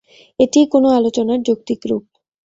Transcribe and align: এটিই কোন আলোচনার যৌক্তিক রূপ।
এটিই 0.39 0.65
কোন 0.67 0.83
আলোচনার 0.91 1.39
যৌক্তিক 1.41 1.79
রূপ। 1.85 2.03